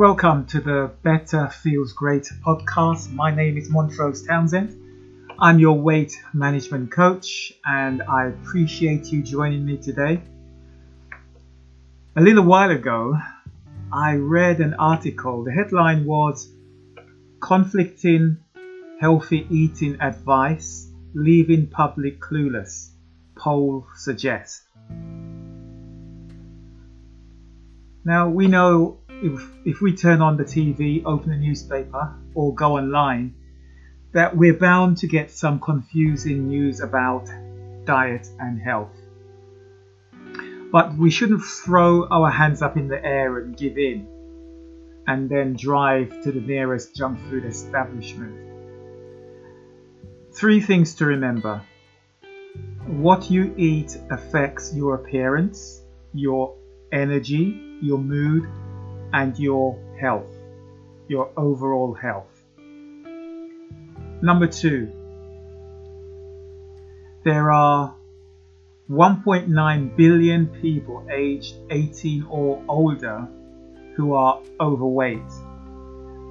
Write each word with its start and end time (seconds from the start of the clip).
Welcome 0.00 0.46
to 0.46 0.62
the 0.62 0.90
Better 1.02 1.48
Feels 1.48 1.92
Great 1.92 2.26
podcast. 2.42 3.12
My 3.12 3.30
name 3.30 3.58
is 3.58 3.68
Montrose 3.68 4.26
Townsend. 4.26 4.74
I'm 5.38 5.58
your 5.58 5.78
weight 5.78 6.18
management 6.32 6.90
coach 6.90 7.52
and 7.66 8.02
I 8.04 8.28
appreciate 8.28 9.12
you 9.12 9.22
joining 9.22 9.62
me 9.62 9.76
today. 9.76 10.22
A 12.16 12.20
little 12.22 12.44
while 12.44 12.70
ago, 12.70 13.14
I 13.92 14.14
read 14.14 14.60
an 14.60 14.72
article. 14.72 15.44
The 15.44 15.52
headline 15.52 16.06
was 16.06 16.50
Conflicting 17.42 18.38
Healthy 19.02 19.48
Eating 19.50 20.00
Advice 20.00 20.90
Leaving 21.12 21.66
Public 21.66 22.20
Clueless, 22.20 22.88
Poll 23.34 23.86
Suggests. 23.96 24.62
Now, 28.02 28.30
we 28.30 28.46
know 28.46 28.99
if, 29.22 29.48
if 29.64 29.80
we 29.80 29.94
turn 29.94 30.22
on 30.22 30.36
the 30.36 30.44
TV, 30.44 31.04
open 31.04 31.32
a 31.32 31.36
newspaper, 31.36 32.14
or 32.34 32.54
go 32.54 32.76
online, 32.76 33.34
that 34.12 34.36
we're 34.36 34.54
bound 34.54 34.98
to 34.98 35.06
get 35.06 35.30
some 35.30 35.60
confusing 35.60 36.48
news 36.48 36.80
about 36.80 37.28
diet 37.84 38.28
and 38.38 38.60
health. 38.60 38.96
But 40.72 40.96
we 40.96 41.10
shouldn't 41.10 41.42
throw 41.42 42.06
our 42.08 42.30
hands 42.30 42.62
up 42.62 42.76
in 42.76 42.88
the 42.88 43.04
air 43.04 43.38
and 43.38 43.56
give 43.56 43.76
in 43.76 44.06
and 45.06 45.28
then 45.28 45.54
drive 45.54 46.22
to 46.22 46.32
the 46.32 46.40
nearest 46.40 46.94
junk 46.94 47.18
food 47.28 47.44
establishment. 47.44 48.48
Three 50.32 50.60
things 50.60 50.94
to 50.96 51.06
remember. 51.06 51.62
What 52.86 53.30
you 53.30 53.52
eat 53.56 53.96
affects 54.10 54.72
your 54.74 54.94
appearance, 54.94 55.82
your 56.12 56.56
energy, 56.92 57.78
your 57.80 57.98
mood, 57.98 58.48
and 59.12 59.38
your 59.38 59.78
health, 60.00 60.30
your 61.08 61.30
overall 61.36 61.94
health. 61.94 62.42
Number 64.22 64.46
two, 64.46 64.92
there 67.24 67.50
are 67.50 67.94
1.9 68.90 69.96
billion 69.96 70.46
people 70.46 71.06
aged 71.12 71.56
18 71.70 72.26
or 72.28 72.62
older 72.68 73.28
who 73.96 74.14
are 74.14 74.40
overweight, 74.60 75.32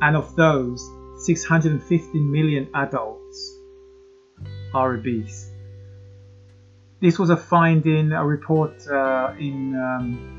and 0.02 0.16
of 0.16 0.36
those, 0.36 0.88
650 1.20 2.20
million 2.20 2.70
adults 2.74 3.58
are 4.74 4.96
obese. 4.96 5.52
This 7.02 7.18
was 7.18 7.30
a 7.30 7.38
finding, 7.38 8.12
a 8.12 8.26
report 8.26 8.88
uh, 8.88 9.34
in 9.40 9.76
um, 9.76 10.39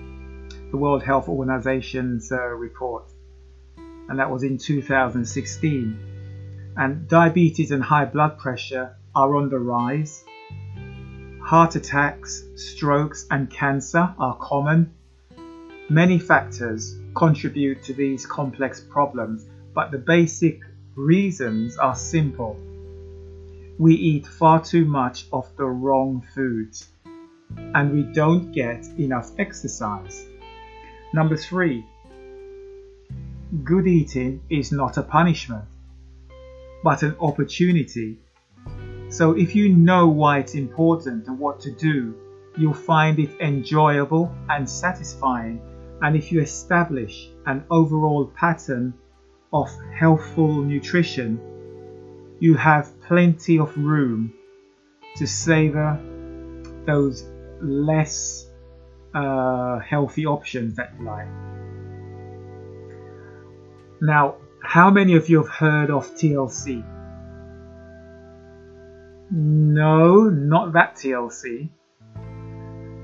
the 0.71 0.77
World 0.77 1.03
Health 1.03 1.29
Organization's 1.29 2.31
uh, 2.33 2.41
report, 2.41 3.11
and 4.09 4.19
that 4.19 4.31
was 4.31 4.43
in 4.43 4.59
2016. 4.59 5.99
And 6.77 7.09
diabetes 7.09 7.73
and 7.73 7.83
high 7.83 8.05
blood 8.05 8.39
pressure 8.39 8.97
are 9.15 9.35
on 9.37 9.51
the 9.51 9.59
rise. 9.59 10.25
Heart 11.43 11.77
attacks, 11.77 12.45
strokes, 12.55 13.27
and 13.31 13.51
cancer 13.51 14.15
are 14.19 14.37
common. 14.37 14.93
Many 15.89 16.19
factors 16.19 16.97
contribute 17.15 17.83
to 17.85 17.93
these 17.93 18.25
complex 18.25 18.81
problems, 18.81 19.47
but 19.75 19.91
the 19.91 19.99
basic 19.99 20.61
reasons 20.95 21.77
are 21.77 21.97
simple 21.97 22.57
we 23.81 23.95
eat 23.95 24.27
far 24.27 24.63
too 24.63 24.85
much 24.85 25.25
of 25.33 25.49
the 25.57 25.65
wrong 25.65 26.23
foods 26.35 26.89
and 27.57 27.91
we 27.91 28.03
don't 28.03 28.53
get 28.53 28.85
enough 28.99 29.31
exercise. 29.39 30.27
Number 31.13 31.37
three, 31.37 31.85
good 33.65 33.87
eating 33.89 34.43
is 34.49 34.71
not 34.71 34.97
a 34.97 35.03
punishment, 35.03 35.65
but 36.85 37.03
an 37.03 37.17
opportunity. 37.21 38.19
So 39.09 39.33
if 39.33 39.57
you 39.57 39.71
know 39.71 40.07
why 40.09 40.39
it's 40.39 40.55
important 40.55 41.27
and 41.27 41.39
what 41.39 41.59
to 41.61 41.73
do, 41.73 42.15
you'll 42.57 42.75
find 42.75 43.19
it 43.19 43.31
enjoyable 43.41 44.33
and 44.49 44.69
satisfying. 44.69 45.61
And 46.01 46.17
if 46.17 46.31
you 46.31 46.41
establish 46.41 47.29
an 47.45 47.65
overall 47.71 48.27
pattern 48.27 48.95
of 49.53 49.69
healthful 49.99 50.63
nutrition, 50.63 51.41
you 52.39 52.55
have 52.55 53.01
plenty 53.03 53.59
of 53.59 53.77
room 53.77 54.33
to 55.17 55.27
savor 55.27 56.01
those 56.87 57.25
less 57.61 58.50
uh, 59.15 59.79
healthy 59.81 60.27
options 60.27 60.77
that 60.77 60.93
you 60.99 61.07
like. 61.07 61.29
Now, 64.03 64.37
how 64.63 64.91
many 64.91 65.17
of 65.17 65.29
you 65.29 65.39
have 65.43 65.49
heard 65.53 65.91
of 65.91 66.15
TLC? 66.15 66.85
No, 69.31 70.29
not 70.29 70.73
that 70.73 70.97
TLC. 70.97 71.71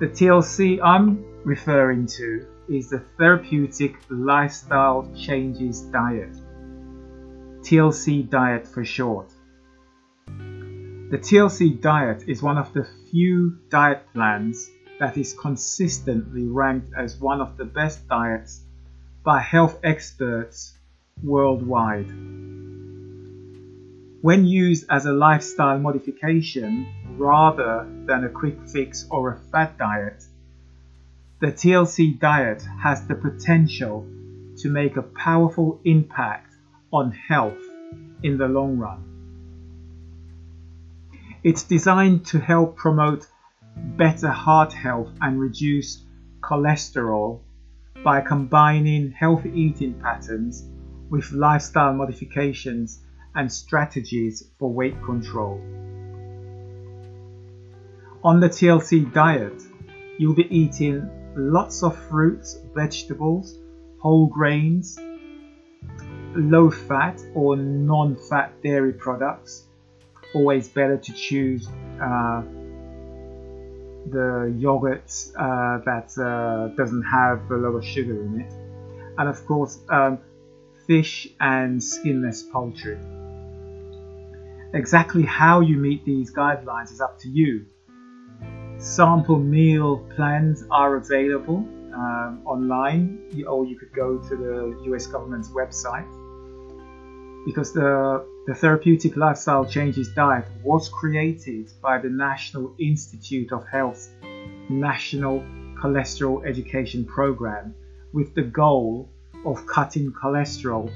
The 0.00 0.08
TLC 0.08 0.80
I'm 0.82 1.24
referring 1.44 2.06
to 2.06 2.46
is 2.68 2.90
the 2.90 2.98
Therapeutic 3.18 3.96
Lifestyle 4.10 5.10
Changes 5.16 5.82
Diet. 5.82 6.36
TLC 7.62 8.28
diet 8.28 8.66
for 8.66 8.84
short. 8.84 9.32
The 10.26 11.18
TLC 11.18 11.80
diet 11.80 12.24
is 12.28 12.42
one 12.42 12.58
of 12.58 12.72
the 12.72 12.86
few 13.10 13.58
diet 13.70 14.02
plans 14.12 14.70
that 14.98 15.16
is 15.16 15.34
consistently 15.34 16.46
ranked 16.46 16.92
as 16.96 17.20
one 17.20 17.40
of 17.40 17.56
the 17.56 17.64
best 17.64 18.06
diets 18.08 18.62
by 19.22 19.40
health 19.40 19.78
experts 19.82 20.76
worldwide. 21.22 22.08
When 24.22 24.44
used 24.44 24.86
as 24.90 25.06
a 25.06 25.12
lifestyle 25.12 25.78
modification 25.78 26.86
rather 27.16 27.86
than 28.06 28.24
a 28.24 28.28
quick 28.28 28.56
fix 28.68 29.06
or 29.10 29.32
a 29.32 29.38
fad 29.52 29.76
diet, 29.78 30.24
the 31.40 31.48
TLC 31.48 32.18
diet 32.18 32.62
has 32.82 33.06
the 33.06 33.14
potential 33.14 34.06
to 34.58 34.70
make 34.70 34.96
a 34.96 35.02
powerful 35.02 35.80
impact 35.84 36.54
on 36.92 37.12
health 37.12 37.62
in 38.22 38.38
the 38.38 38.48
long 38.48 38.78
run. 38.78 39.04
It's 41.44 41.62
designed 41.62 42.26
to 42.26 42.40
help 42.40 42.76
promote 42.76 43.26
better 43.76 44.28
heart 44.28 44.72
health 44.72 45.10
and 45.20 45.38
reduce 45.40 46.04
cholesterol 46.40 47.40
by 48.04 48.20
combining 48.20 49.10
healthy 49.10 49.50
eating 49.54 49.94
patterns 49.94 50.68
with 51.10 51.32
lifestyle 51.32 51.92
modifications 51.92 53.02
and 53.34 53.52
strategies 53.52 54.50
for 54.58 54.72
weight 54.72 55.00
control. 55.04 55.60
On 58.24 58.40
the 58.40 58.48
TLC 58.48 59.12
diet, 59.12 59.62
you'll 60.18 60.34
be 60.34 60.48
eating 60.50 61.08
lots 61.36 61.82
of 61.82 61.96
fruits, 62.08 62.58
vegetables, 62.74 63.58
whole 64.00 64.26
grains, 64.26 64.98
low 66.34 66.70
fat 66.70 67.20
or 67.34 67.56
non 67.56 68.16
fat 68.16 68.62
dairy 68.62 68.92
products. 68.92 69.64
Always 70.34 70.68
better 70.68 70.96
to 70.96 71.12
choose 71.12 71.68
uh, 72.00 72.42
the 74.10 74.54
yogurt 74.56 75.12
uh, 75.36 75.78
that 75.84 76.10
uh, 76.18 76.74
doesn't 76.76 77.02
have 77.02 77.50
a 77.50 77.56
lot 77.56 77.74
of 77.76 77.84
sugar 77.84 78.22
in 78.24 78.40
it. 78.40 78.52
And 79.18 79.28
of 79.28 79.44
course, 79.46 79.78
um, 79.88 80.18
fish 80.86 81.28
and 81.40 81.82
skinless 81.82 82.42
poultry. 82.42 82.98
Exactly 84.74 85.22
how 85.22 85.60
you 85.60 85.76
meet 85.76 86.04
these 86.04 86.32
guidelines 86.32 86.92
is 86.92 87.00
up 87.00 87.18
to 87.20 87.28
you. 87.28 87.66
Sample 88.78 89.38
meal 89.38 89.98
plans 90.14 90.64
are 90.70 90.96
available 90.96 91.66
um, 91.94 92.42
online, 92.44 93.44
or 93.48 93.64
you 93.64 93.78
could 93.78 93.92
go 93.94 94.18
to 94.18 94.36
the 94.36 94.92
US 94.92 95.06
government's 95.06 95.48
website 95.48 96.06
because 97.46 97.72
the, 97.72 98.26
the 98.48 98.54
therapeutic 98.56 99.16
lifestyle 99.16 99.64
changes 99.64 100.08
diet 100.08 100.44
was 100.64 100.88
created 100.88 101.72
by 101.80 101.96
the 101.96 102.08
National 102.08 102.74
Institute 102.76 103.52
of 103.52 103.64
Health 103.68 104.10
National 104.68 105.44
Cholesterol 105.80 106.44
Education 106.44 107.04
Program 107.04 107.72
with 108.12 108.34
the 108.34 108.42
goal 108.42 109.08
of 109.44 109.64
cutting 109.64 110.12
cholesterol 110.12 110.92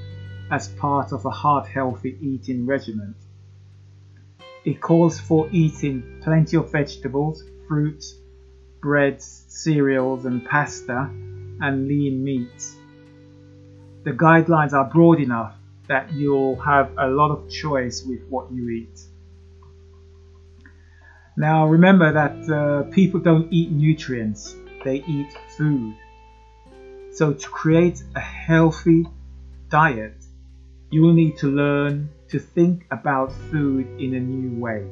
as 0.51 0.67
part 0.67 1.13
of 1.13 1.25
a 1.25 1.29
heart 1.29 1.67
healthy 1.67 2.17
eating 2.19 2.65
regimen. 2.65 3.15
It 4.65 4.81
calls 4.81 5.21
for 5.21 5.47
eating 5.53 6.19
plenty 6.21 6.57
of 6.57 6.69
vegetables, 6.69 7.45
fruits, 7.65 8.17
breads, 8.81 9.45
cereals, 9.47 10.25
and 10.25 10.45
pasta, 10.45 11.09
and 11.61 11.87
lean 11.87 12.21
meats. 12.21 12.75
The 14.03 14.11
guidelines 14.11 14.73
are 14.73 14.83
broad 14.83 15.21
enough 15.21 15.55
that 15.91 16.09
you'll 16.13 16.55
have 16.55 16.89
a 16.97 17.05
lot 17.05 17.31
of 17.31 17.49
choice 17.49 18.01
with 18.01 18.21
what 18.29 18.49
you 18.49 18.69
eat. 18.69 18.97
Now 21.35 21.67
remember 21.67 22.13
that 22.13 22.37
uh, 22.49 22.89
people 22.91 23.19
don't 23.19 23.51
eat 23.51 23.71
nutrients, 23.71 24.55
they 24.85 25.03
eat 25.05 25.27
food. 25.57 25.93
So 27.11 27.33
to 27.33 27.49
create 27.49 28.01
a 28.15 28.21
healthy, 28.21 29.05
diet, 29.67 30.15
you 30.91 31.01
will 31.01 31.13
need 31.13 31.37
to 31.39 31.47
learn 31.47 32.09
to 32.29 32.39
think 32.39 32.85
about 32.89 33.33
food 33.51 33.85
in 33.99 34.15
a 34.15 34.19
new 34.21 34.61
way. 34.61 34.87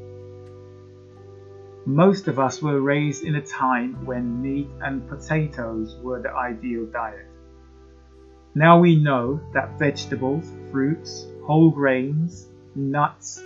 Most 1.85 2.27
of 2.27 2.39
us 2.39 2.61
were 2.61 2.81
raised 2.81 3.23
in 3.23 3.35
a 3.35 3.41
time 3.41 4.05
when 4.05 4.41
meat 4.41 4.67
and 4.81 5.07
potatoes 5.07 5.95
were 6.03 6.21
the 6.21 6.33
ideal 6.33 6.85
diet. 6.87 7.28
Now 8.55 8.79
we 8.79 8.95
know 8.95 9.39
that 9.53 9.77
vegetables, 9.77 10.51
fruits, 10.71 11.27
whole 11.45 11.69
grains, 11.69 12.47
nuts, 12.75 13.41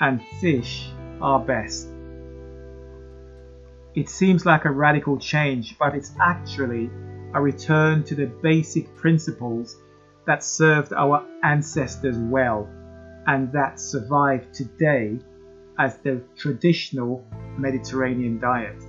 and 0.00 0.20
fish 0.40 0.90
are 1.20 1.40
best. 1.40 1.88
It 3.94 4.10
seems 4.10 4.44
like 4.44 4.66
a 4.66 4.70
radical 4.70 5.18
change, 5.18 5.78
but 5.78 5.94
it's 5.94 6.12
actually 6.20 6.90
a 7.32 7.40
return 7.40 8.04
to 8.04 8.14
the 8.14 8.26
basic 8.26 8.94
principles 8.96 9.76
that 10.26 10.44
served 10.44 10.92
our 10.92 11.24
ancestors 11.42 12.18
well 12.18 12.68
and 13.26 13.50
that 13.52 13.80
survive 13.80 14.52
today 14.52 15.18
as 15.78 15.96
the 15.98 16.22
traditional 16.36 17.26
Mediterranean 17.56 18.38
diet. 18.38 18.82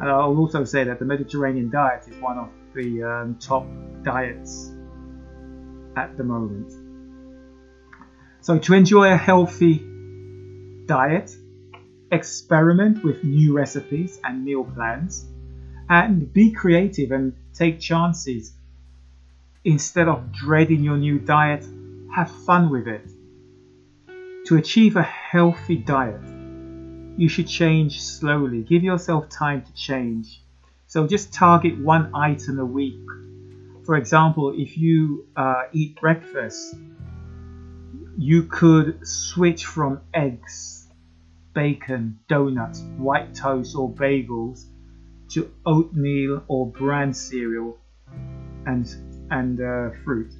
And 0.00 0.08
I'll 0.10 0.36
also 0.36 0.64
say 0.64 0.84
that 0.84 0.98
the 0.98 1.04
Mediterranean 1.04 1.70
diet 1.70 2.08
is 2.08 2.16
one 2.16 2.38
of 2.38 2.48
the 2.76 3.02
um, 3.02 3.36
top 3.40 3.66
diets 4.02 4.70
at 5.96 6.16
the 6.16 6.22
moment. 6.22 6.72
So, 8.42 8.58
to 8.58 8.74
enjoy 8.74 9.10
a 9.10 9.16
healthy 9.16 9.84
diet, 10.86 11.34
experiment 12.12 13.02
with 13.02 13.24
new 13.24 13.56
recipes 13.56 14.20
and 14.22 14.44
meal 14.44 14.62
plans, 14.62 15.26
and 15.88 16.32
be 16.32 16.52
creative 16.52 17.10
and 17.10 17.32
take 17.54 17.80
chances. 17.80 18.52
Instead 19.64 20.06
of 20.06 20.30
dreading 20.30 20.84
your 20.84 20.96
new 20.96 21.18
diet, 21.18 21.66
have 22.14 22.30
fun 22.44 22.70
with 22.70 22.86
it. 22.86 23.10
To 24.46 24.56
achieve 24.56 24.94
a 24.94 25.02
healthy 25.02 25.76
diet, 25.76 26.20
you 27.16 27.28
should 27.28 27.48
change 27.48 28.00
slowly. 28.00 28.62
Give 28.62 28.84
yourself 28.84 29.28
time 29.28 29.62
to 29.62 29.74
change. 29.74 30.40
So 30.96 31.06
just 31.06 31.30
target 31.30 31.76
one 31.76 32.10
item 32.14 32.58
a 32.58 32.64
week. 32.64 33.06
For 33.84 33.96
example, 33.96 34.54
if 34.56 34.78
you 34.78 35.26
uh, 35.36 35.64
eat 35.70 36.00
breakfast, 36.00 36.74
you 38.16 38.44
could 38.44 39.06
switch 39.06 39.66
from 39.66 40.00
eggs, 40.14 40.88
bacon, 41.52 42.18
donuts, 42.28 42.80
white 42.96 43.34
toast, 43.34 43.76
or 43.76 43.90
bagels 43.90 44.64
to 45.32 45.52
oatmeal 45.66 46.42
or 46.48 46.66
bran 46.66 47.12
cereal 47.12 47.76
and 48.64 48.86
and 49.30 49.60
uh, 49.60 49.90
fruit. 50.02 50.32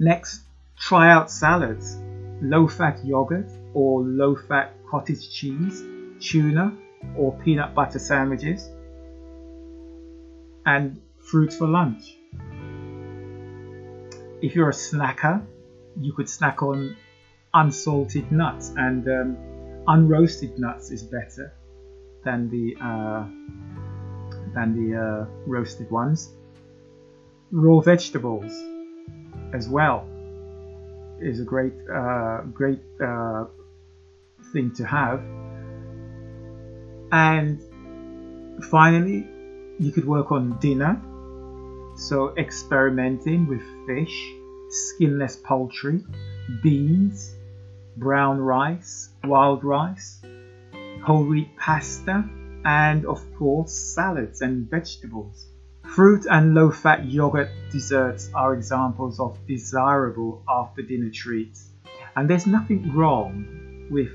Next, 0.00 0.40
try 0.76 1.12
out 1.12 1.30
salads 1.30 1.98
low 2.42 2.66
fat 2.66 2.98
yogurt 3.04 3.48
or 3.74 4.02
low 4.02 4.34
fat 4.34 4.72
cottage 4.90 5.30
cheese, 5.30 5.84
tuna 6.18 6.76
or 7.16 7.32
peanut 7.44 7.74
butter 7.74 7.98
sandwiches, 7.98 8.70
and 10.64 11.00
fruit 11.18 11.52
for 11.52 11.66
lunch. 11.66 12.18
If 14.42 14.54
you're 14.54 14.70
a 14.70 14.72
snacker, 14.72 15.44
you 16.00 16.12
could 16.12 16.28
snack 16.28 16.62
on 16.62 16.96
unsalted 17.54 18.30
nuts, 18.30 18.72
and 18.76 19.06
um, 19.08 19.36
unroasted 19.88 20.58
nuts 20.58 20.90
is 20.90 21.02
better 21.02 21.54
than 22.24 22.50
the 22.50 22.76
uh, 22.82 23.24
than 24.54 24.74
the 24.74 24.96
uh, 24.96 25.26
roasted 25.46 25.90
ones. 25.90 26.32
Raw 27.50 27.80
vegetables 27.80 28.52
as 29.54 29.68
well 29.68 30.08
is 31.20 31.40
a 31.40 31.44
great 31.44 31.74
uh, 31.92 32.42
great 32.52 32.82
uh, 33.02 33.44
thing 34.52 34.72
to 34.74 34.84
have. 34.84 35.22
And 37.12 37.60
finally, 38.70 39.26
you 39.78 39.92
could 39.92 40.06
work 40.06 40.32
on 40.32 40.58
dinner. 40.58 41.00
So 41.96 42.34
experimenting 42.36 43.46
with 43.46 43.62
fish, 43.86 44.32
skinless 44.68 45.36
poultry, 45.36 46.04
beans, 46.62 47.34
brown 47.96 48.38
rice, 48.38 49.10
wild 49.24 49.64
rice, 49.64 50.20
whole 51.04 51.24
wheat 51.24 51.56
pasta, 51.56 52.24
and 52.64 53.06
of 53.06 53.22
course 53.38 53.72
salads 53.72 54.40
and 54.42 54.68
vegetables. 54.68 55.46
Fruit 55.84 56.26
and 56.28 56.52
low-fat 56.52 57.06
yogurt 57.06 57.48
desserts 57.70 58.28
are 58.34 58.54
examples 58.54 59.20
of 59.20 59.38
desirable 59.46 60.42
after-dinner 60.48 61.10
treats. 61.10 61.70
And 62.16 62.28
there's 62.28 62.46
nothing 62.46 62.92
wrong 62.94 63.88
with 63.90 64.10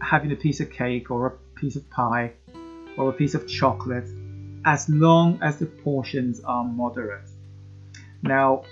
having 0.00 0.32
a 0.32 0.36
piece 0.36 0.60
of 0.60 0.70
cake 0.70 1.10
or 1.10 1.26
a 1.26 1.32
piece 1.56 1.76
of 1.76 1.88
pie 1.90 2.32
or 2.96 3.10
a 3.10 3.12
piece 3.12 3.34
of 3.34 3.48
chocolate 3.48 4.08
as 4.64 4.88
long 4.88 5.38
as 5.42 5.58
the 5.58 5.66
portions 5.66 6.40
are 6.44 6.64
moderate. 6.64 7.28
Now, 8.22 8.64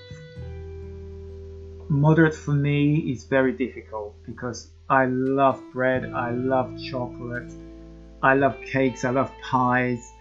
moderate 1.89 2.35
for 2.35 2.53
me 2.53 2.97
is 3.13 3.25
very 3.25 3.53
difficult 3.53 4.15
because 4.27 4.69
I 4.89 5.07
love 5.07 5.63
bread, 5.73 6.13
I 6.13 6.31
love 6.31 6.77
chocolate, 6.91 7.53
I 8.23 8.35
love 8.35 8.57
cakes, 8.63 9.05
I 9.05 9.11
love 9.11 9.31
pies, 9.43 10.13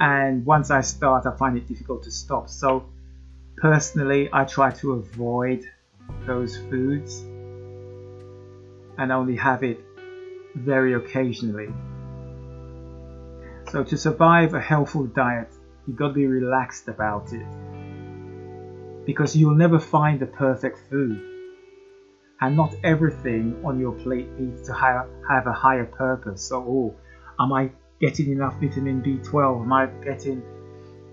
and 0.00 0.44
once 0.44 0.70
I 0.70 0.80
start, 0.80 1.26
I 1.26 1.36
find 1.36 1.56
it 1.56 1.66
difficult 1.66 2.02
to 2.04 2.10
stop. 2.10 2.48
So, 2.48 2.84
personally, 3.56 4.28
I 4.32 4.44
try 4.44 4.70
to 4.72 4.92
avoid 4.92 5.64
those 6.26 6.56
foods 6.56 7.20
and 8.98 9.10
only 9.10 9.36
have 9.36 9.62
it 9.62 9.80
very 10.54 10.94
occasionally. 10.94 11.68
So, 13.70 13.84
to 13.84 13.96
survive 13.96 14.54
a 14.54 14.60
healthful 14.60 15.06
diet, 15.06 15.52
you've 15.86 15.96
got 15.96 16.08
to 16.08 16.14
be 16.14 16.26
relaxed 16.26 16.88
about 16.88 17.32
it 17.32 17.46
because 19.06 19.36
you'll 19.36 19.54
never 19.54 19.78
find 19.78 20.20
the 20.20 20.26
perfect 20.26 20.78
food. 20.90 21.20
And 22.40 22.56
not 22.56 22.74
everything 22.82 23.62
on 23.64 23.78
your 23.78 23.92
plate 23.92 24.28
needs 24.38 24.66
to 24.66 24.74
have, 24.74 25.08
have 25.28 25.46
a 25.46 25.52
higher 25.52 25.86
purpose. 25.86 26.42
So, 26.42 26.56
oh, 26.56 26.94
am 27.40 27.52
I 27.52 27.70
getting 28.00 28.32
enough 28.32 28.60
vitamin 28.60 29.00
B12? 29.00 29.62
Am 29.62 29.72
I 29.72 29.86
getting 30.04 30.42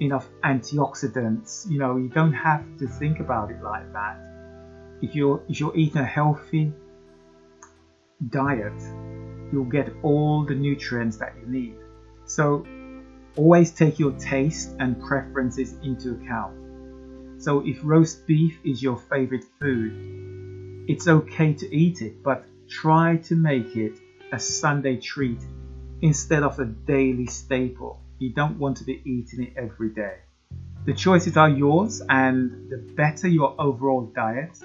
enough 0.02 0.28
antioxidants? 0.44 1.70
You 1.70 1.80
know, 1.80 1.98
you 1.98 2.10
don't 2.10 2.34
have 2.34 2.64
to 2.80 2.88
think 2.88 3.20
about 3.20 3.52
it 3.52 3.62
like 3.62 3.92
that. 3.94 4.18
If 5.02 5.16
you're 5.16 5.42
if 5.48 5.60
you're 5.60 5.76
eating 5.78 6.02
a 6.02 6.06
healthy 6.06 6.74
diet, 8.28 8.82
you'll 9.52 9.66
get 9.66 9.92
all 10.04 10.46
the 10.46 10.56
nutrients 10.56 11.18
that 11.18 11.34
you 11.40 11.48
need. 11.48 11.76
So 12.26 12.66
always 13.36 13.72
take 13.72 14.00
your 14.00 14.12
taste 14.14 14.76
and 14.80 15.02
preferences 15.02 15.74
into 15.84 16.14
account. 16.14 16.56
So 17.42 17.66
if 17.66 17.80
roast 17.84 18.28
beef 18.28 18.60
is 18.64 18.84
your 18.84 18.98
favorite 18.98 19.46
food, 19.60 20.86
it's 20.88 21.08
okay 21.08 21.54
to 21.54 21.76
eat 21.76 22.02
it, 22.02 22.22
but 22.24 22.46
try 22.68 23.18
to 23.18 23.36
make 23.36 23.76
it 23.76 24.00
a 24.32 24.40
Sunday 24.40 24.98
treat 24.98 25.40
instead 26.02 26.44
of 26.44 26.60
a 26.60 26.66
daily 26.66 27.28
staple. 27.28 28.02
You 28.20 28.34
don't 28.34 28.60
want 28.60 28.78
to 28.78 28.84
be 28.84 29.02
eating 29.06 29.44
it 29.44 29.54
every 29.56 29.90
day. 29.90 30.18
The 30.86 30.94
choices 30.94 31.38
are 31.38 31.50
yours, 31.50 32.02
and 32.10 32.70
the 32.70 32.78
better 32.78 33.28
your 33.28 33.56
overall 33.60 34.12
diet, 34.16 34.58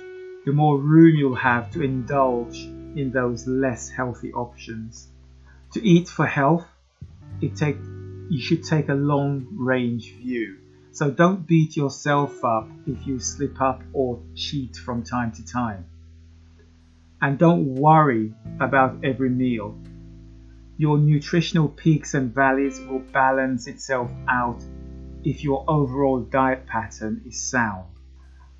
the 0.44 0.52
more 0.52 0.78
room 0.78 1.14
you'll 1.16 1.34
have 1.34 1.70
to 1.72 1.82
indulge 1.82 2.68
in 2.96 3.10
those 3.10 3.46
less 3.46 3.90
healthy 3.90 4.32
options. 4.32 5.08
To 5.72 5.86
eat 5.86 6.08
for 6.08 6.26
health, 6.26 6.66
it 7.40 7.56
take, 7.56 7.76
you 8.30 8.40
should 8.40 8.64
take 8.64 8.88
a 8.88 8.94
long 8.94 9.46
range 9.52 10.12
view. 10.14 10.58
So 10.92 11.10
don't 11.10 11.46
beat 11.46 11.76
yourself 11.76 12.44
up 12.44 12.68
if 12.86 13.06
you 13.06 13.18
slip 13.18 13.60
up 13.60 13.82
or 13.92 14.20
cheat 14.34 14.76
from 14.76 15.02
time 15.02 15.32
to 15.32 15.44
time. 15.44 15.86
And 17.20 17.38
don't 17.38 17.74
worry 17.74 18.32
about 18.60 19.04
every 19.04 19.30
meal 19.30 19.76
your 20.76 20.98
nutritional 20.98 21.68
peaks 21.68 22.14
and 22.14 22.34
valleys 22.34 22.80
will 22.80 22.98
balance 22.98 23.66
itself 23.66 24.10
out 24.28 24.60
if 25.22 25.44
your 25.44 25.64
overall 25.68 26.20
diet 26.20 26.66
pattern 26.66 27.22
is 27.26 27.40
sound. 27.40 27.84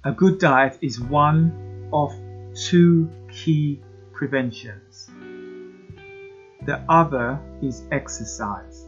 A 0.04 0.12
good 0.12 0.38
diet 0.38 0.78
is 0.80 1.00
one 1.00 1.88
of 1.92 2.14
two 2.54 3.10
key 3.32 3.80
preventions. 4.14 5.10
The 6.64 6.82
other 6.88 7.40
is 7.60 7.84
exercise. 7.92 8.86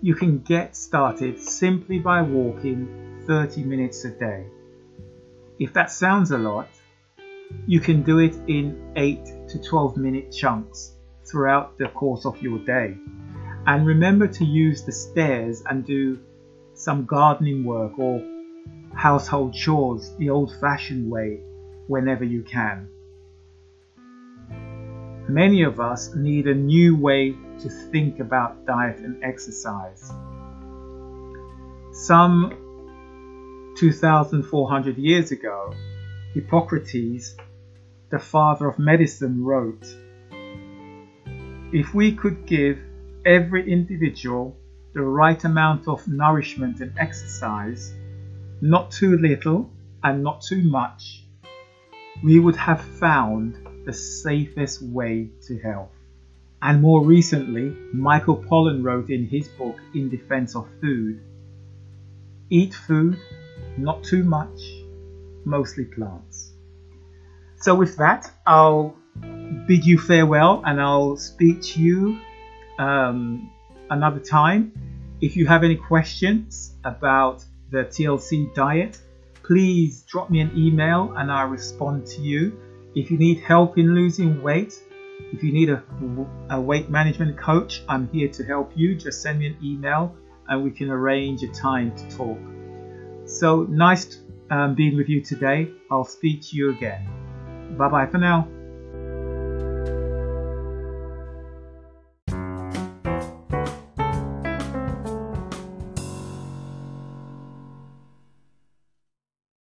You 0.00 0.14
can 0.14 0.38
get 0.38 0.76
started 0.76 1.38
simply 1.40 1.98
by 1.98 2.22
walking 2.22 3.22
30 3.26 3.64
minutes 3.64 4.04
a 4.04 4.10
day. 4.10 4.46
If 5.58 5.72
that 5.74 5.90
sounds 5.90 6.30
a 6.30 6.38
lot, 6.38 6.68
you 7.66 7.80
can 7.80 8.02
do 8.02 8.18
it 8.18 8.34
in 8.48 8.92
8 8.96 9.48
to 9.48 9.62
12 9.62 9.96
minute 9.96 10.32
chunks 10.32 10.92
throughout 11.24 11.78
the 11.78 11.88
course 11.88 12.24
of 12.24 12.40
your 12.40 12.58
day. 12.60 12.96
And 13.66 13.86
remember 13.86 14.28
to 14.28 14.44
use 14.44 14.84
the 14.84 14.92
stairs 14.92 15.62
and 15.68 15.84
do 15.84 16.18
some 16.74 17.06
gardening 17.06 17.64
work 17.64 17.98
or 17.98 18.22
household 18.94 19.54
chores 19.54 20.14
the 20.18 20.30
old 20.30 20.54
fashioned 20.60 21.10
way 21.10 21.40
whenever 21.88 22.24
you 22.24 22.42
can. 22.42 22.88
Many 25.28 25.62
of 25.62 25.80
us 25.80 26.14
need 26.14 26.46
a 26.46 26.54
new 26.54 26.94
way 26.96 27.34
to 27.60 27.68
think 27.90 28.20
about 28.20 28.66
diet 28.66 28.98
and 28.98 29.24
exercise. 29.24 30.12
Some 31.92 33.72
2,400 33.78 34.98
years 34.98 35.32
ago, 35.32 35.72
Hippocrates, 36.34 37.36
the 38.10 38.18
father 38.18 38.68
of 38.68 38.78
medicine, 38.78 39.42
wrote 39.42 39.86
If 41.72 41.94
we 41.94 42.14
could 42.14 42.44
give 42.44 42.78
every 43.24 43.72
individual 43.72 44.56
the 44.92 45.02
right 45.02 45.42
amount 45.42 45.88
of 45.88 46.06
nourishment 46.06 46.80
and 46.80 46.92
exercise, 46.98 47.94
not 48.60 48.90
too 48.90 49.16
little 49.16 49.70
and 50.02 50.22
not 50.22 50.42
too 50.42 50.62
much, 50.62 51.24
we 52.22 52.38
would 52.38 52.56
have 52.56 52.82
found 52.82 53.63
the 53.84 53.92
safest 53.92 54.82
way 54.82 55.30
to 55.46 55.58
health. 55.58 55.90
And 56.62 56.80
more 56.80 57.04
recently, 57.04 57.76
Michael 57.92 58.36
Pollan 58.36 58.82
wrote 58.82 59.10
in 59.10 59.26
his 59.26 59.48
book 59.48 59.76
In 59.94 60.08
Defense 60.08 60.56
of 60.56 60.66
Food 60.80 61.20
Eat 62.50 62.74
food 62.74 63.18
not 63.76 64.04
too 64.04 64.22
much, 64.22 64.60
mostly 65.44 65.84
plants. 65.84 66.52
So, 67.56 67.74
with 67.74 67.96
that, 67.96 68.30
I'll 68.46 68.94
bid 69.66 69.84
you 69.84 69.98
farewell 69.98 70.62
and 70.64 70.80
I'll 70.80 71.16
speak 71.16 71.62
to 71.62 71.80
you 71.80 72.18
um, 72.78 73.50
another 73.90 74.20
time. 74.20 74.72
If 75.20 75.36
you 75.36 75.46
have 75.46 75.64
any 75.64 75.76
questions 75.76 76.74
about 76.84 77.44
the 77.70 77.84
TLC 77.84 78.54
diet, 78.54 78.98
please 79.42 80.02
drop 80.02 80.30
me 80.30 80.40
an 80.40 80.52
email 80.56 81.14
and 81.16 81.32
I'll 81.32 81.48
respond 81.48 82.06
to 82.08 82.20
you. 82.20 82.58
If 82.94 83.10
you 83.10 83.18
need 83.18 83.40
help 83.40 83.76
in 83.78 83.94
losing 83.94 84.42
weight, 84.42 84.74
if 85.32 85.42
you 85.42 85.52
need 85.52 85.68
a, 85.68 85.82
a 86.50 86.60
weight 86.60 86.90
management 86.90 87.38
coach, 87.38 87.82
I'm 87.88 88.08
here 88.12 88.28
to 88.28 88.44
help 88.44 88.72
you. 88.74 88.94
Just 88.94 89.22
send 89.22 89.40
me 89.40 89.46
an 89.46 89.56
email 89.62 90.14
and 90.48 90.62
we 90.62 90.70
can 90.70 90.90
arrange 90.90 91.42
a 91.42 91.48
time 91.48 91.94
to 91.96 92.16
talk. 92.16 92.38
So 93.26 93.64
nice 93.64 94.20
um, 94.50 94.74
being 94.74 94.96
with 94.96 95.08
you 95.08 95.22
today. 95.22 95.70
I'll 95.90 96.04
speak 96.04 96.42
to 96.42 96.56
you 96.56 96.70
again. 96.70 97.76
Bye 97.76 97.88
bye 97.88 98.06
for 98.06 98.18
now. 98.18 98.48